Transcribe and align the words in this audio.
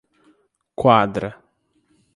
Quadra 0.81 1.29